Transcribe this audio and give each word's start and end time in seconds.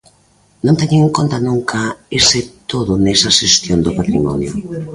Non 0.65 0.79
teñen 0.79 1.01
en 1.07 1.11
conta 1.17 1.37
nunca 1.47 1.79
ese 2.19 2.39
todo 2.71 2.93
nesa 3.05 3.29
xestión 3.39 3.77
do 3.85 3.91
patrimonio. 3.99 4.51